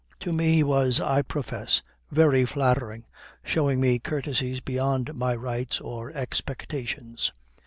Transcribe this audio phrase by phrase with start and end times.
[0.21, 3.05] To me he was, I profess, very flattering,
[3.43, 7.31] showing me courtesies beyond my rights or expectations.